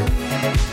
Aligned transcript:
Música 0.00 0.69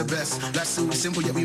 the 0.00 0.14
best. 0.14 0.42
Life's 0.54 0.70
so 0.70 0.90
simple, 0.90 1.22
yet 1.22 1.34
we 1.34 1.39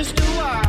when, 0.00 0.14
do 0.14 0.40
when, 0.40 0.59